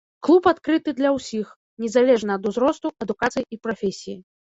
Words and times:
Клуб 0.27 0.47
адкрыты 0.51 0.93
для 1.01 1.09
ўсіх, 1.17 1.53
незалежна 1.87 2.31
ад 2.43 2.51
узросту, 2.53 2.97
адукацыі 3.07 3.49
і 3.53 3.65
прафесіі. 3.67 4.23